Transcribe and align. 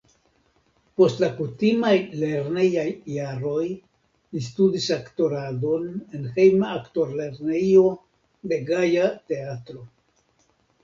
Post 0.99 1.19
la 1.23 1.27
kutimaj 1.39 1.91
lernejaj 2.21 2.85
jaroj 3.17 3.67
li 3.67 4.41
studis 4.47 4.87
aktoradon 4.99 5.85
en 6.19 6.25
hejma 6.41 6.71
aktorlernejo 6.81 7.83
de 8.53 8.59
Gaja 8.73 9.13
Teatro. 9.33 9.87